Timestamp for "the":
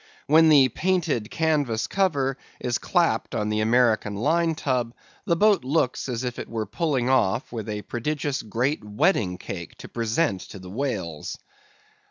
0.49-0.69, 3.49-3.59, 5.25-5.35, 10.57-10.71